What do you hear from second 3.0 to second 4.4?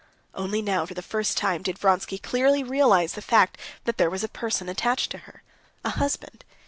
the fact that there was a